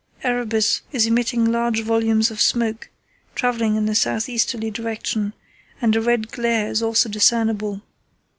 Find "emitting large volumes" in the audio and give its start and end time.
1.05-2.31